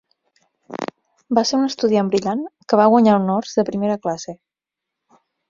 [1.37, 2.41] Va ser una estudiant brillant
[2.73, 4.37] que va guanyar honors de primera classe